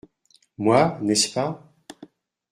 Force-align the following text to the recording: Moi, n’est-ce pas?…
Moi, 0.57 0.97
n’est-ce 1.03 1.31
pas?… 1.31 1.63